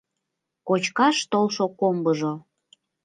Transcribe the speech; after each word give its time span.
Кочкаш 0.67 1.17
толшо 1.31 1.65
комбыжо 1.79 2.33